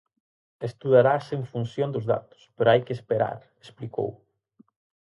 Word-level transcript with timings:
Estudarase 0.69 1.31
en 1.39 1.43
función 1.51 1.89
dos 1.91 2.05
datos, 2.13 2.39
pero 2.55 2.69
hai 2.71 2.81
que 2.85 2.95
esperar, 2.97 3.39
explicou. 3.63 4.09